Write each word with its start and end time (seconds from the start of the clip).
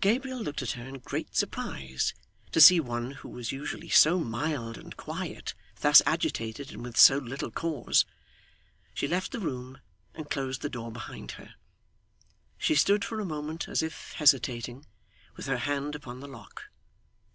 Gabriel 0.00 0.40
looked 0.40 0.62
at 0.62 0.70
her, 0.70 0.84
in 0.86 0.98
great 0.98 1.36
surprise 1.36 2.14
to 2.52 2.58
see 2.58 2.80
one 2.80 3.10
who 3.10 3.28
was 3.28 3.52
usually 3.52 3.90
so 3.90 4.18
mild 4.18 4.78
and 4.78 4.96
quiet 4.96 5.52
thus 5.80 6.00
agitated, 6.06 6.70
and 6.72 6.82
with 6.82 6.96
so 6.96 7.18
little 7.18 7.50
cause. 7.50 8.06
She 8.94 9.06
left 9.06 9.30
the 9.30 9.40
room 9.40 9.82
and 10.14 10.30
closed 10.30 10.62
the 10.62 10.70
door 10.70 10.90
behind 10.90 11.32
her. 11.32 11.54
She 12.56 12.74
stood 12.74 13.04
for 13.04 13.20
a 13.20 13.26
moment 13.26 13.68
as 13.68 13.82
if 13.82 14.12
hesitating, 14.12 14.86
with 15.36 15.44
her 15.44 15.58
hand 15.58 15.94
upon 15.94 16.20
the 16.20 16.28
lock. 16.28 16.70